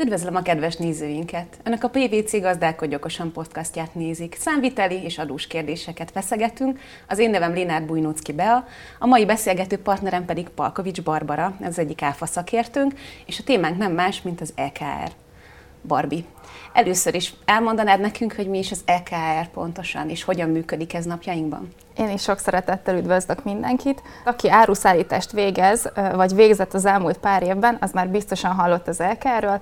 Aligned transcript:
Üdvözlöm 0.00 0.34
a 0.34 0.42
kedves 0.42 0.76
nézőinket! 0.76 1.60
Önök 1.64 1.82
a 1.82 1.88
PVC 1.88 2.40
Gazdálkodj 2.40 2.94
Okosan 2.94 3.32
podcastját 3.32 3.94
nézik. 3.94 4.34
Számviteli 4.38 5.02
és 5.02 5.18
adós 5.18 5.46
kérdéseket 5.46 6.10
feszegetünk. 6.10 6.78
Az 7.08 7.18
én 7.18 7.30
nevem 7.30 7.52
Lénárd 7.52 7.84
Bujnócki 7.84 8.32
Bea, 8.32 8.66
a 8.98 9.06
mai 9.06 9.26
beszélgető 9.26 9.78
partnerem 9.78 10.24
pedig 10.24 10.48
Palkovics 10.48 11.02
Barbara, 11.02 11.56
ez 11.60 11.78
egyik 11.78 12.02
áfa 12.02 12.26
szakértőnk, 12.26 12.92
és 13.26 13.38
a 13.38 13.42
témánk 13.44 13.78
nem 13.78 13.92
más, 13.92 14.22
mint 14.22 14.40
az 14.40 14.52
EKR. 14.54 15.12
Barbie, 15.82 16.24
először 16.72 17.14
is 17.14 17.34
elmondanád 17.44 18.00
nekünk, 18.00 18.34
hogy 18.34 18.48
mi 18.48 18.58
is 18.58 18.70
az 18.70 18.80
EKR 18.84 19.48
pontosan, 19.52 20.08
és 20.08 20.24
hogyan 20.24 20.48
működik 20.48 20.94
ez 20.94 21.04
napjainkban? 21.04 21.68
Én 21.96 22.08
is 22.10 22.22
sok 22.22 22.38
szeretettel 22.38 22.96
üdvözlök 22.96 23.44
mindenkit. 23.44 24.02
Aki 24.24 24.50
áruszállítást 24.50 25.32
végez, 25.32 25.92
vagy 26.14 26.34
végzett 26.34 26.74
az 26.74 26.84
elmúlt 26.84 27.18
pár 27.18 27.42
évben, 27.42 27.76
az 27.80 27.92
már 27.92 28.08
biztosan 28.08 28.52
hallott 28.52 28.88
az 28.88 29.00
EKR-ről. 29.00 29.60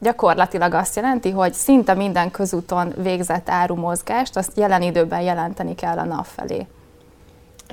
Gyakorlatilag 0.00 0.74
azt 0.74 0.96
jelenti, 0.96 1.30
hogy 1.30 1.52
szinte 1.52 1.94
minden 1.94 2.30
közúton 2.30 2.92
végzett 2.96 3.48
árumozgást, 3.50 4.36
azt 4.36 4.56
jelen 4.56 4.82
időben 4.82 5.20
jelenteni 5.20 5.74
kell 5.74 5.98
a 5.98 6.04
NAV 6.04 6.26
felé. 6.26 6.66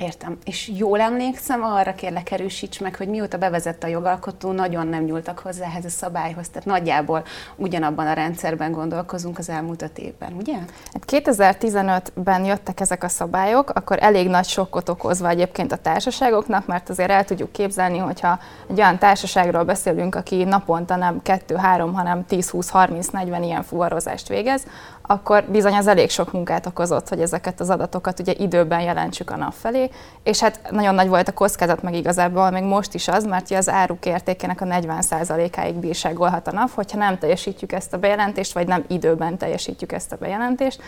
Értem. 0.00 0.38
És 0.44 0.70
jól 0.76 1.00
emlékszem, 1.00 1.62
arra 1.62 1.94
kérlek 1.94 2.30
erősíts 2.30 2.80
meg, 2.80 2.96
hogy 2.96 3.08
mióta 3.08 3.38
bevezette 3.38 3.86
a 3.86 3.90
jogalkotó, 3.90 4.52
nagyon 4.52 4.86
nem 4.86 5.04
nyúltak 5.04 5.38
hozzá 5.38 5.64
ehhez 5.64 5.84
a 5.84 5.88
szabályhoz. 5.88 6.48
Tehát 6.48 6.66
nagyjából 6.66 7.24
ugyanabban 7.56 8.06
a 8.06 8.12
rendszerben 8.12 8.72
gondolkozunk 8.72 9.38
az 9.38 9.48
elmúlt 9.48 9.82
öt 9.82 9.98
évben, 9.98 10.32
ugye? 10.32 10.54
Hát 10.92 11.04
2015-ben 11.06 12.44
jöttek 12.44 12.80
ezek 12.80 13.04
a 13.04 13.08
szabályok, 13.08 13.70
akkor 13.70 13.98
elég 14.00 14.28
nagy 14.28 14.46
sokkot 14.46 14.88
okozva 14.88 15.28
egyébként 15.28 15.72
a 15.72 15.76
társaságoknak, 15.76 16.66
mert 16.66 16.88
azért 16.88 17.10
el 17.10 17.24
tudjuk 17.24 17.52
képzelni, 17.52 17.98
hogyha 17.98 18.38
egy 18.70 18.78
olyan 18.78 18.98
társaságról 18.98 19.64
beszélünk, 19.64 20.14
aki 20.14 20.44
naponta 20.44 20.96
nem 20.96 21.20
2-3, 21.24 21.90
hanem 21.94 22.24
10-20-30-40 22.28 23.38
ilyen 23.42 23.62
fuvarozást 23.62 24.28
végez, 24.28 24.66
akkor 25.10 25.44
bizony 25.44 25.74
az 25.74 25.86
elég 25.86 26.10
sok 26.10 26.32
munkát 26.32 26.66
okozott, 26.66 27.08
hogy 27.08 27.20
ezeket 27.20 27.60
az 27.60 27.70
adatokat 27.70 28.20
ugye 28.20 28.32
időben 28.38 28.80
jelentsük 28.80 29.30
a 29.30 29.36
nap 29.36 29.52
felé, 29.52 29.90
és 30.22 30.40
hát 30.40 30.70
nagyon 30.70 30.94
nagy 30.94 31.08
volt 31.08 31.28
a 31.28 31.32
kockázat 31.32 31.82
meg 31.82 31.94
igazából, 31.94 32.50
még 32.50 32.62
most 32.62 32.94
is 32.94 33.08
az, 33.08 33.24
mert 33.24 33.50
az 33.50 33.68
áruk 33.68 34.06
értékének 34.06 34.60
a 34.60 34.64
40%-áig 34.64 35.74
bírságolhat 35.74 36.46
a 36.46 36.52
nap, 36.52 36.70
hogyha 36.74 36.98
nem 36.98 37.18
teljesítjük 37.18 37.72
ezt 37.72 37.92
a 37.92 37.98
bejelentést, 37.98 38.52
vagy 38.52 38.66
nem 38.66 38.84
időben 38.88 39.38
teljesítjük 39.38 39.92
ezt 39.92 40.12
a 40.12 40.16
bejelentést. 40.16 40.80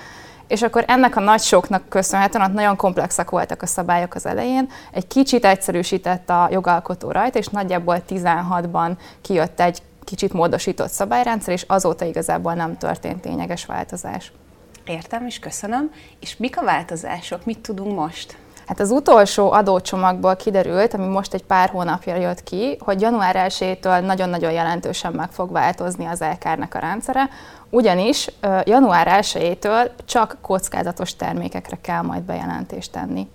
És 0.48 0.62
akkor 0.62 0.84
ennek 0.86 1.16
a 1.16 1.20
nagy 1.20 1.40
soknak 1.40 1.88
köszönhetően, 1.88 2.44
ott 2.44 2.55
nagyon 2.55 2.77
komplexak 2.77 3.30
voltak 3.30 3.62
a 3.62 3.66
szabályok 3.66 4.14
az 4.14 4.27
elején, 4.27 4.70
egy 4.92 5.06
kicsit 5.06 5.44
egyszerűsített 5.44 6.30
a 6.30 6.48
jogalkotó 6.50 7.10
rajta, 7.10 7.38
és 7.38 7.46
nagyjából 7.46 8.02
16-ban 8.08 8.90
kijött 9.20 9.60
egy 9.60 9.82
kicsit 10.11 10.33
módosított 10.33 10.91
szabályrendszer, 10.91 11.55
és 11.55 11.64
azóta 11.69 12.05
igazából 12.05 12.55
nem 12.55 12.78
történt 12.78 13.25
lényeges 13.25 13.66
változás. 13.66 14.33
Értem, 14.84 15.27
és 15.27 15.39
köszönöm. 15.39 15.91
És 16.20 16.36
mik 16.36 16.58
a 16.58 16.64
változások? 16.64 17.44
Mit 17.44 17.58
tudunk 17.58 17.97
most? 17.97 18.36
Hát 18.67 18.80
az 18.80 18.91
utolsó 18.91 19.50
adócsomagból 19.52 20.36
kiderült, 20.36 20.94
ami 20.94 21.06
most 21.06 21.34
egy 21.34 21.44
pár 21.44 21.69
hónapja 21.69 22.17
jött 22.17 22.42
ki, 22.42 22.77
hogy 22.80 23.00
január 23.00 23.47
1-től 23.48 24.05
nagyon-nagyon 24.05 24.52
jelentősen 24.52 25.12
meg 25.12 25.30
fog 25.30 25.52
változni 25.52 26.06
az 26.06 26.20
LKR-nek 26.20 26.74
a 26.74 26.78
rendszere, 26.78 27.28
ugyanis 27.70 28.30
január 28.64 29.20
1-től 29.22 29.91
csak 30.05 30.36
kockázatos 30.41 31.17
termékekre 31.17 31.78
kell 31.80 32.02
majd 32.02 32.22
bejelentést 32.22 32.92
tenni 32.92 33.28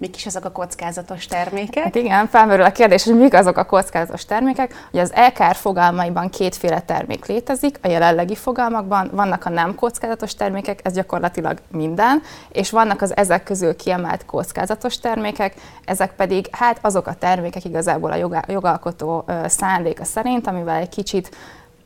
mik 0.00 0.16
is 0.16 0.26
azok 0.26 0.44
a 0.44 0.50
kockázatos 0.50 1.26
termékek? 1.26 1.84
Hát 1.84 1.94
igen, 1.94 2.26
felmerül 2.26 2.64
a 2.64 2.72
kérdés, 2.72 3.04
hogy 3.04 3.18
mik 3.18 3.34
azok 3.34 3.56
a 3.56 3.64
kockázatos 3.64 4.24
termékek. 4.24 4.86
Ugye 4.92 5.02
az 5.02 5.12
LKR 5.14 5.54
fogalmaiban 5.54 6.30
kétféle 6.30 6.80
termék 6.80 7.26
létezik, 7.26 7.78
a 7.82 7.88
jelenlegi 7.88 8.34
fogalmakban 8.34 9.10
vannak 9.12 9.44
a 9.44 9.48
nem 9.48 9.74
kockázatos 9.74 10.34
termékek, 10.34 10.80
ez 10.82 10.92
gyakorlatilag 10.92 11.58
minden, 11.70 12.22
és 12.52 12.70
vannak 12.70 13.02
az 13.02 13.16
ezek 13.16 13.42
közül 13.42 13.76
kiemelt 13.76 14.26
kockázatos 14.26 14.98
termékek, 14.98 15.54
ezek 15.84 16.12
pedig 16.14 16.48
hát 16.50 16.78
azok 16.80 17.06
a 17.06 17.14
termékek 17.14 17.64
igazából 17.64 18.12
a 18.12 18.42
jogalkotó 18.46 19.24
szándéka 19.46 20.04
szerint, 20.04 20.46
amivel 20.46 20.76
egy 20.76 20.88
kicsit 20.88 21.36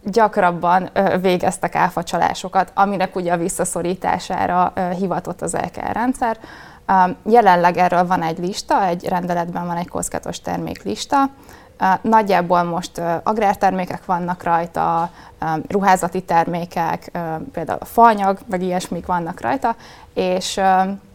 gyakrabban 0.04 0.90
végeztek 1.20 1.74
áfacsalásokat, 1.74 2.72
aminek 2.74 3.16
ugye 3.16 3.32
a 3.32 3.36
visszaszorítására 3.36 4.72
hivatott 4.98 5.42
az 5.42 5.52
LKR 5.52 5.92
rendszer. 5.92 6.38
Jelenleg 7.22 7.76
erről 7.76 8.06
van 8.06 8.22
egy 8.22 8.38
lista, 8.38 8.84
egy 8.84 9.08
rendeletben 9.08 9.66
van 9.66 9.76
egy 9.76 9.88
kockázatos 9.88 10.40
terméklista, 10.40 11.30
Nagyjából 12.02 12.62
most 12.62 13.00
agrártermékek 13.22 14.04
vannak 14.04 14.42
rajta, 14.42 15.10
ruházati 15.68 16.22
termékek, 16.22 17.10
például 17.52 17.78
a 17.80 17.84
faanyag, 17.84 18.38
vagy 18.46 18.62
ilyesmik 18.62 19.06
vannak 19.06 19.40
rajta, 19.40 19.76
és 20.14 20.60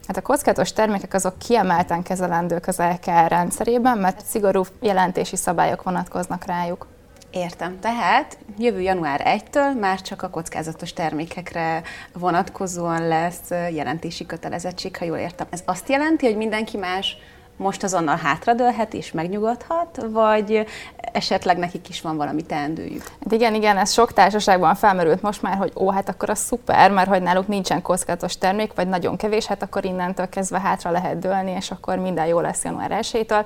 Hát 0.08 0.18
a 0.18 0.22
kockázatos 0.22 0.74
termékek 0.74 1.14
azok 1.14 1.38
kiemelten 1.38 2.04
kezelendők 2.04 2.68
az 2.68 2.78
LKR 2.78 3.28
rendszerében, 3.28 3.98
mert 3.98 4.26
szigorú 4.26 4.64
jelentési 4.80 5.36
szabályok 5.36 5.84
vonatkoznak 5.84 6.46
rájuk. 6.46 6.88
Értem. 7.32 7.80
Tehát 7.80 8.38
jövő 8.58 8.82
január 8.82 9.22
1-től 9.26 9.80
már 9.80 10.02
csak 10.02 10.22
a 10.22 10.30
kockázatos 10.30 10.94
termékekre 10.94 11.82
vonatkozóan 12.14 13.08
lesz 13.08 13.50
jelentési 13.50 14.26
kötelezettség, 14.26 14.98
ha 14.98 15.06
jól 15.06 15.18
értem. 15.18 15.48
Ez 15.50 15.62
azt 15.66 15.90
jelenti, 15.90 16.26
hogy 16.26 16.38
mindenki 16.38 16.78
más 16.78 17.18
most 17.58 17.84
azonnal 17.84 18.16
hátradőlhet 18.16 18.94
és 18.94 19.12
megnyugodhat, 19.12 20.06
vagy 20.10 20.66
esetleg 21.12 21.58
nekik 21.58 21.90
is 21.90 22.02
van 22.02 22.18
valami 22.18 22.44
teendőjük? 22.44 23.04
Hát 23.04 23.32
igen, 23.32 23.54
igen, 23.54 23.78
ez 23.78 23.92
sok 23.92 24.14
társaságban 24.14 24.76
felmerült 24.76 25.22
most 25.22 25.42
már, 25.42 25.58
hogy 25.58 25.72
ó, 25.76 25.90
hát 25.90 26.10
akkor 26.10 26.30
az 26.30 26.40
szuper, 26.40 26.92
mert 26.92 27.10
hogy 27.10 27.22
náluk 27.22 27.48
nincsen 27.48 27.82
kockázatos 27.82 28.38
termék, 28.38 28.74
vagy 28.74 28.88
nagyon 28.88 29.18
kevés, 29.18 29.46
hát 29.46 29.62
akkor 29.62 29.86
innentől 29.86 30.30
kezdve 30.30 30.60
hátra 30.60 30.92
lehet 30.92 31.20
dőlni, 31.20 31.52
és 31.52 31.72
akkor 31.72 31.98
minden 31.98 32.26
jó 32.26 32.40
lesz 32.40 32.64
január 32.64 33.00
1-től 33.02 33.46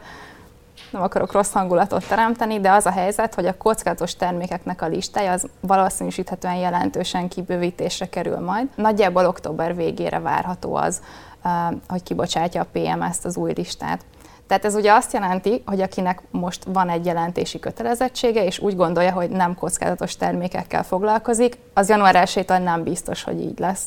nem 0.93 1.01
akarok 1.01 1.31
rossz 1.31 1.51
hangulatot 1.51 2.07
teremteni, 2.07 2.59
de 2.59 2.71
az 2.71 2.85
a 2.85 2.91
helyzet, 2.91 3.35
hogy 3.35 3.45
a 3.45 3.57
kockázatos 3.57 4.15
termékeknek 4.15 4.81
a 4.81 4.87
listája 4.87 5.31
az 5.31 5.47
valószínűsíthetően 5.59 6.55
jelentősen 6.55 7.27
kibővítésre 7.27 8.09
kerül 8.09 8.39
majd. 8.39 8.67
Nagyjából 8.75 9.25
október 9.25 9.75
végére 9.75 10.19
várható 10.19 10.75
az, 10.75 11.01
hogy 11.87 12.03
kibocsátja 12.03 12.61
a 12.61 12.67
PM 12.71 13.01
ezt 13.01 13.25
az 13.25 13.37
új 13.37 13.53
listát. 13.55 14.05
Tehát 14.47 14.65
ez 14.65 14.75
ugye 14.75 14.93
azt 14.93 15.13
jelenti, 15.13 15.63
hogy 15.65 15.81
akinek 15.81 16.21
most 16.31 16.63
van 16.63 16.89
egy 16.89 17.05
jelentési 17.05 17.59
kötelezettsége, 17.59 18.45
és 18.45 18.59
úgy 18.59 18.75
gondolja, 18.75 19.11
hogy 19.11 19.29
nem 19.29 19.55
kockázatos 19.55 20.15
termékekkel 20.15 20.83
foglalkozik, 20.83 21.57
az 21.73 21.89
január 21.89 22.15
1 22.15 22.45
nem 22.47 22.83
biztos, 22.83 23.23
hogy 23.23 23.41
így 23.41 23.59
lesz. 23.59 23.83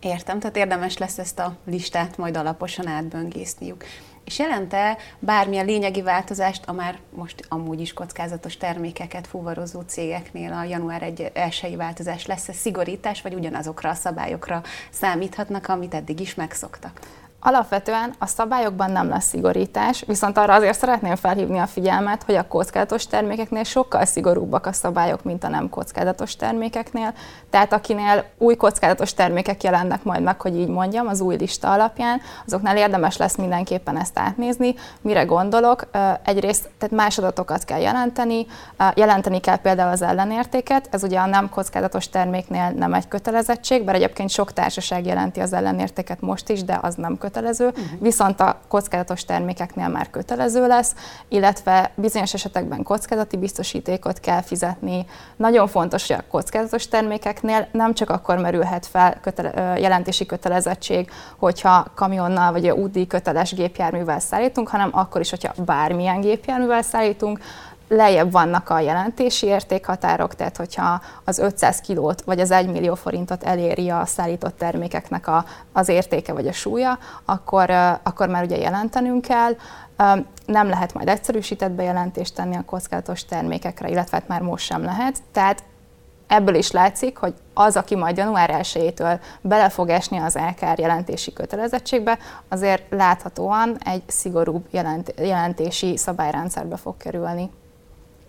Értem, 0.00 0.38
tehát 0.38 0.56
érdemes 0.56 0.98
lesz 0.98 1.18
ezt 1.18 1.38
a 1.38 1.56
listát 1.64 2.16
majd 2.16 2.36
alaposan 2.36 2.86
átböngészniük. 2.86 3.84
És 4.24 4.38
jelente 4.38 4.96
bármilyen 5.18 5.66
lényegi 5.66 6.02
változást 6.02 6.64
a 6.66 6.72
már 6.72 6.98
most 7.10 7.44
amúgy 7.48 7.80
is 7.80 7.92
kockázatos 7.92 8.56
termékeket 8.56 9.26
fuvarozó 9.26 9.80
cégeknél 9.80 10.52
a 10.52 10.64
január 10.64 11.02
1 11.02 11.30
elsői 11.34 11.76
változás 11.76 12.26
lesz-e 12.26 12.52
szigorítás, 12.52 13.22
vagy 13.22 13.34
ugyanazokra 13.34 13.90
a 13.90 13.94
szabályokra 13.94 14.62
számíthatnak, 14.90 15.68
amit 15.68 15.94
eddig 15.94 16.20
is 16.20 16.34
megszoktak? 16.34 17.00
Alapvetően 17.40 18.14
a 18.18 18.26
szabályokban 18.26 18.90
nem 18.90 19.08
lesz 19.08 19.26
szigorítás, 19.26 20.04
viszont 20.06 20.38
arra 20.38 20.54
azért 20.54 20.78
szeretném 20.78 21.16
felhívni 21.16 21.58
a 21.58 21.66
figyelmet, 21.66 22.22
hogy 22.22 22.34
a 22.34 22.48
kockázatos 22.48 23.06
termékeknél 23.06 23.64
sokkal 23.64 24.04
szigorúbbak 24.04 24.66
a 24.66 24.72
szabályok, 24.72 25.22
mint 25.22 25.44
a 25.44 25.48
nem 25.48 25.68
kockázatos 25.68 26.36
termékeknél. 26.36 27.14
Tehát 27.50 27.72
akinél 27.72 28.24
új 28.38 28.56
kockázatos 28.56 29.14
termékek 29.14 29.62
jelennek 29.62 30.02
majd 30.04 30.22
meg, 30.22 30.40
hogy 30.40 30.56
így 30.56 30.68
mondjam, 30.68 31.06
az 31.06 31.20
új 31.20 31.36
lista 31.36 31.72
alapján, 31.72 32.20
azoknál 32.46 32.76
érdemes 32.76 33.16
lesz 33.16 33.36
mindenképpen 33.36 33.98
ezt 33.98 34.18
átnézni. 34.18 34.74
Mire 35.00 35.24
gondolok? 35.24 35.88
Egyrészt 36.24 36.68
tehát 36.78 36.94
más 36.96 37.18
adatokat 37.18 37.64
kell 37.64 37.80
jelenteni, 37.80 38.46
jelenteni 38.94 39.40
kell 39.40 39.56
például 39.56 39.92
az 39.92 40.02
ellenértéket, 40.02 40.88
ez 40.90 41.02
ugye 41.02 41.18
a 41.18 41.26
nem 41.26 41.48
kockázatos 41.48 42.08
terméknél 42.08 42.70
nem 42.70 42.94
egy 42.94 43.08
kötelezettség, 43.08 43.84
bár 43.84 43.94
egyébként 43.94 44.30
sok 44.30 44.52
társaság 44.52 45.06
jelenti 45.06 45.40
az 45.40 45.52
ellenértéket 45.52 46.20
most 46.20 46.48
is, 46.48 46.64
de 46.64 46.78
az 46.82 46.94
nem 46.94 47.02
kötelezettség 47.04 47.26
kötelező, 47.28 47.66
uh-huh. 47.66 47.84
viszont 48.00 48.40
a 48.40 48.60
kockázatos 48.68 49.24
termékeknél 49.24 49.88
már 49.88 50.10
kötelező 50.10 50.66
lesz, 50.66 50.94
illetve 51.28 51.90
bizonyos 51.94 52.34
esetekben 52.34 52.82
kockázati 52.82 53.36
biztosítékot 53.36 54.20
kell 54.20 54.42
fizetni. 54.42 55.06
Nagyon 55.36 55.66
fontos, 55.66 56.06
hogy 56.06 56.16
a 56.16 56.30
kockázatos 56.30 56.88
termékeknél 56.88 57.68
nem 57.72 57.94
csak 57.94 58.10
akkor 58.10 58.38
merülhet 58.38 58.86
fel 58.86 59.20
kötele, 59.20 59.78
jelentési 59.78 60.26
kötelezettség, 60.26 61.10
hogyha 61.36 61.86
kamionnal 61.94 62.52
vagy 62.52 62.70
útdíj 62.70 63.06
köteles 63.06 63.54
gépjárművel 63.54 64.20
szállítunk, 64.20 64.68
hanem 64.68 64.88
akkor 64.92 65.20
is, 65.20 65.30
hogyha 65.30 65.52
bármilyen 65.64 66.20
gépjárművel 66.20 66.82
szállítunk, 66.82 67.40
lejjebb 67.88 68.32
vannak 68.32 68.70
a 68.70 68.80
jelentési 68.80 69.46
értékhatárok, 69.46 70.34
tehát 70.34 70.56
hogyha 70.56 71.00
az 71.24 71.38
500 71.38 71.80
kilót 71.80 72.22
vagy 72.22 72.40
az 72.40 72.50
1 72.50 72.70
millió 72.70 72.94
forintot 72.94 73.42
eléri 73.42 73.90
a 73.90 74.06
szállított 74.06 74.58
termékeknek 74.58 75.26
a, 75.26 75.44
az 75.72 75.88
értéke 75.88 76.32
vagy 76.32 76.46
a 76.46 76.52
súlya, 76.52 76.98
akkor, 77.24 77.70
akkor 78.02 78.28
már 78.28 78.44
ugye 78.44 78.56
jelentenünk 78.56 79.24
kell. 79.24 79.56
Nem 80.46 80.68
lehet 80.68 80.94
majd 80.94 81.08
egyszerűsített 81.08 81.70
bejelentést 81.70 82.34
tenni 82.34 82.56
a 82.56 82.64
kockázatos 82.64 83.24
termékekre, 83.24 83.88
illetve 83.88 84.16
hát 84.16 84.28
már 84.28 84.40
most 84.40 84.64
sem 84.64 84.82
lehet. 84.82 85.18
Tehát 85.32 85.62
ebből 86.26 86.54
is 86.54 86.70
látszik, 86.70 87.16
hogy 87.16 87.34
az, 87.54 87.76
aki 87.76 87.96
majd 87.96 88.16
január 88.16 88.50
1-től 88.62 89.20
bele 89.40 89.68
fog 89.68 89.88
esni 89.88 90.18
az 90.18 90.34
LKR 90.34 90.78
jelentési 90.78 91.32
kötelezettségbe, 91.32 92.18
azért 92.48 92.82
láthatóan 92.90 93.76
egy 93.84 94.02
szigorúbb 94.06 94.66
jelent, 94.70 95.14
jelentési 95.18 95.96
szabályrendszerbe 95.96 96.76
fog 96.76 96.96
kerülni. 96.96 97.50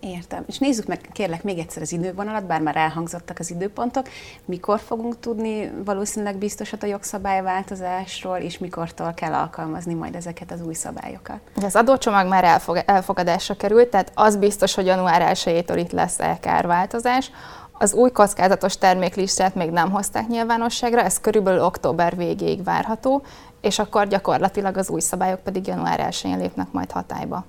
Értem. 0.00 0.44
És 0.46 0.58
nézzük 0.58 0.86
meg 0.86 1.08
kérlek 1.12 1.42
még 1.42 1.58
egyszer 1.58 1.82
az 1.82 1.92
idővonalat, 1.92 2.46
bár 2.46 2.60
már 2.60 2.76
elhangzottak 2.76 3.38
az 3.38 3.50
időpontok. 3.50 4.08
Mikor 4.44 4.80
fogunk 4.80 5.20
tudni 5.20 5.72
valószínűleg 5.84 6.36
biztosat 6.36 6.82
a 6.82 6.86
jogszabályváltozásról, 6.86 8.36
és 8.36 8.58
mikortól 8.58 9.12
kell 9.14 9.32
alkalmazni 9.32 9.94
majd 9.94 10.14
ezeket 10.14 10.52
az 10.52 10.62
új 10.62 10.74
szabályokat? 10.74 11.40
Az 11.62 11.76
adócsomag 11.76 12.28
már 12.28 12.44
elfog, 12.44 12.82
elfogadásra 12.86 13.56
került, 13.56 13.88
tehát 13.88 14.12
az 14.14 14.36
biztos, 14.36 14.74
hogy 14.74 14.86
január 14.86 15.32
1-től 15.34 15.76
itt 15.76 15.92
lesz 15.92 16.18
LKR 16.18 16.66
változás. 16.66 17.30
Az 17.72 17.92
új 17.92 18.10
kockázatos 18.10 18.78
terméklistát 18.78 19.54
még 19.54 19.70
nem 19.70 19.90
hozták 19.90 20.28
nyilvánosságra, 20.28 21.00
ez 21.00 21.20
körülbelül 21.20 21.64
október 21.64 22.16
végéig 22.16 22.64
várható, 22.64 23.22
és 23.60 23.78
akkor 23.78 24.08
gyakorlatilag 24.08 24.76
az 24.76 24.90
új 24.90 25.00
szabályok 25.00 25.40
pedig 25.40 25.66
január 25.66 26.08
1-én 26.10 26.38
lépnek 26.38 26.72
majd 26.72 26.90
hatályba. 26.90 27.44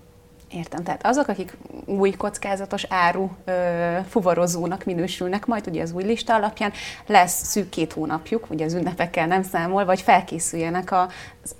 Értem. 0.54 0.84
Tehát 0.84 1.06
azok, 1.06 1.28
akik 1.28 1.58
új 1.86 2.12
kockázatos 2.12 2.86
áru 2.90 3.30
ö, 3.46 3.98
fuvarozónak 4.10 4.84
minősülnek, 4.84 5.46
majd 5.46 5.68
ugye 5.68 5.82
az 5.82 5.92
új 5.92 6.04
lista 6.04 6.36
alapján 6.36 6.72
lesz 7.06 7.44
szűk 7.46 7.70
két 7.70 7.94
hónapjuk, 7.94 8.50
ugye 8.50 8.66
az 8.66 8.74
ünnepekkel 8.74 9.28
nem 9.28 9.44
számol, 9.44 9.86
vagy 9.86 10.02
felkészüljenek 10.02 10.92
a, 10.92 11.02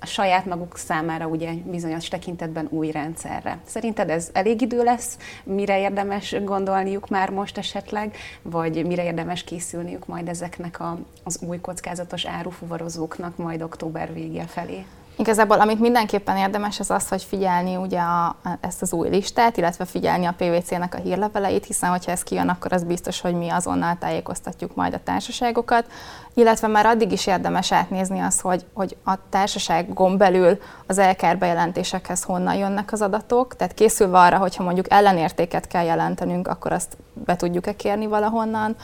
a 0.00 0.06
saját 0.06 0.44
maguk 0.46 0.76
számára 0.78 1.26
ugye 1.26 1.52
bizonyos 1.52 2.08
tekintetben 2.08 2.66
új 2.70 2.90
rendszerre. 2.90 3.58
Szerinted 3.64 4.10
ez 4.10 4.30
elég 4.32 4.60
idő 4.60 4.82
lesz, 4.82 5.18
mire 5.44 5.80
érdemes 5.80 6.34
gondolniuk 6.44 7.08
már 7.08 7.30
most 7.30 7.58
esetleg, 7.58 8.16
vagy 8.42 8.86
mire 8.86 9.04
érdemes 9.04 9.44
készülniük 9.44 10.06
majd 10.06 10.28
ezeknek 10.28 10.80
a, 10.80 10.98
az 11.24 11.40
új 11.46 11.60
kockázatos 11.60 12.26
árufuvarozóknak 12.26 13.36
majd 13.36 13.62
október 13.62 14.12
vége 14.12 14.44
felé? 14.44 14.84
Igazából 15.16 15.60
amit 15.60 15.80
mindenképpen 15.80 16.36
érdemes, 16.36 16.80
az 16.80 16.90
az, 16.90 17.08
hogy 17.08 17.22
figyelni 17.22 17.76
ugye 17.76 18.00
a, 18.00 18.36
ezt 18.60 18.82
az 18.82 18.92
új 18.92 19.08
listát, 19.08 19.56
illetve 19.56 19.84
figyelni 19.84 20.26
a 20.26 20.34
PVC-nek 20.36 20.94
a 20.94 20.98
hírleveleit, 20.98 21.66
hiszen 21.66 21.90
hogyha 21.90 22.10
ez 22.10 22.22
kijön, 22.22 22.48
akkor 22.48 22.72
az 22.72 22.84
biztos, 22.84 23.20
hogy 23.20 23.34
mi 23.34 23.48
azonnal 23.48 23.96
tájékoztatjuk 23.98 24.74
majd 24.74 24.94
a 24.94 25.02
társaságokat, 25.04 25.86
illetve 26.34 26.66
már 26.66 26.86
addig 26.86 27.12
is 27.12 27.26
érdemes 27.26 27.72
átnézni 27.72 28.20
azt, 28.20 28.40
hogy, 28.40 28.64
hogy 28.72 28.96
a 29.04 29.14
társaságon 29.28 30.16
belül 30.16 30.58
az 30.86 31.00
LKR 31.00 31.38
bejelentésekhez 31.38 32.22
honnan 32.22 32.54
jönnek 32.54 32.92
az 32.92 33.02
adatok, 33.02 33.56
tehát 33.56 33.74
készülve 33.74 34.18
arra, 34.18 34.38
hogyha 34.38 34.62
mondjuk 34.62 34.92
ellenértéket 34.92 35.66
kell 35.66 35.84
jelentenünk, 35.84 36.48
akkor 36.48 36.72
azt 36.72 36.96
be 37.12 37.36
tudjuk-e 37.36 37.76
kérni 37.76 38.06
valahonnan, 38.06 38.76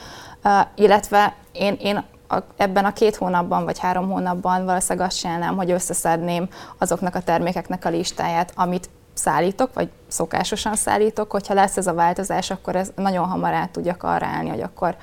uh, 0.43 0.51
illetve 0.75 1.33
én, 1.51 1.77
én 1.81 2.03
a, 2.29 2.37
ebben 2.57 2.85
a 2.85 2.93
két 2.93 3.15
hónapban 3.15 3.63
vagy 3.63 3.79
három 3.79 4.09
hónapban 4.09 4.65
valószínűleg 4.65 5.07
azt 5.07 5.19
csinálnám, 5.19 5.55
hogy 5.55 5.71
összeszedném 5.71 6.49
azoknak 6.77 7.15
a 7.15 7.21
termékeknek 7.21 7.85
a 7.85 7.89
listáját, 7.89 8.51
amit 8.55 8.89
szállítok, 9.13 9.73
vagy 9.73 9.89
szokásosan 10.07 10.75
szállítok, 10.75 11.31
hogyha 11.31 11.53
lesz 11.53 11.77
ez 11.77 11.87
a 11.87 11.93
változás, 11.93 12.51
akkor 12.51 12.75
ez 12.75 12.91
nagyon 12.95 13.27
hamar 13.27 13.53
át 13.53 13.69
tudjak 13.69 14.03
arra 14.03 14.25
állni, 14.25 14.49
hogy 14.49 14.61
akkor 14.61 14.95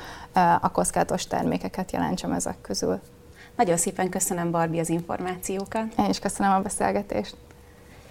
a 0.61 0.71
kockázatos 0.71 1.27
termékeket 1.27 1.93
jelentsem 1.93 2.33
ezek 2.33 2.61
közül. 2.61 3.01
Nagyon 3.57 3.77
szépen 3.77 4.09
köszönöm, 4.09 4.51
Barbi, 4.51 4.79
az 4.79 4.89
információkat. 4.89 5.85
Én 5.99 6.09
is 6.09 6.19
köszönöm 6.19 6.53
a 6.53 6.61
beszélgetést. 6.61 7.37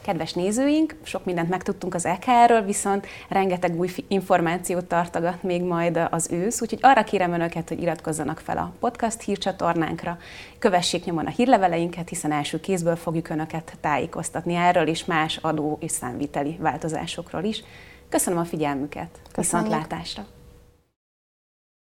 Kedves 0.06 0.34
nézőink, 0.34 0.96
sok 1.04 1.25
mindent 1.25 1.50
megtudtunk 1.50 1.94
az 1.94 2.06
EKR-ről, 2.06 2.62
viszont 2.62 3.07
rengeteg 3.30 3.80
új 3.80 3.90
információt 4.07 4.86
tartogat 4.86 5.44
még 5.44 5.63
majd 5.63 6.07
az 6.12 6.31
ősz, 6.31 6.62
úgyhogy 6.62 6.80
arra 6.81 7.04
kérem 7.04 7.34
Önöket, 7.34 7.69
hogy 7.69 7.81
iratkozzanak 7.81 8.40
fel 8.40 8.57
a 8.57 8.74
podcast 8.80 9.22
hírcsatornánkra, 9.22 10.18
kövessék 10.60 11.06
nyomon 11.06 11.25
a 11.25 11.30
hírleveleinket, 11.30 12.10
hiszen 12.10 12.31
első 12.31 12.60
kézből 12.60 12.96
fogjuk 12.96 13.30
Önöket 13.30 13.78
tájékoztatni 13.81 14.54
erről 14.56 14.88
és 14.88 15.06
más 15.06 15.38
adó 15.38 15.78
és 15.81 15.92
számviteli 15.92 16.58
változásokról 16.60 17.44
is. 17.44 17.63
Köszönöm 18.10 18.40
a 18.40 18.46
figyelmüket, 18.46 19.10
Köszönjük. 19.31 19.68
viszontlátásra! 19.68 20.35